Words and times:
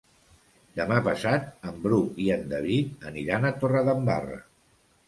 Demà 0.79 0.95
passat 1.07 1.45
en 1.73 1.77
Bru 1.85 2.01
i 2.25 2.27
en 2.39 2.49
David 2.55 3.07
aniran 3.13 3.47
a 3.47 3.55
Torredembarra. 3.63 4.43